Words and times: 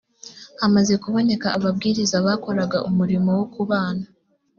hamaze 0.61 0.93
kuboneka 1.03 1.47
ababwiriza 1.57 2.15
bakoraga 2.25 2.77
umurimo 2.89 3.29
wo 3.39 3.45
kubana 3.53 4.05